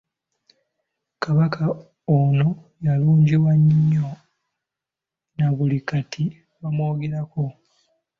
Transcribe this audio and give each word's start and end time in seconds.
Kabaka 1.23 1.63
ono 2.17 2.47
yalungiwa 2.85 3.51
nnyo, 3.65 4.07
na 5.37 5.47
buli 5.55 5.79
kati 5.89 6.23
bamwogerako. 6.59 7.43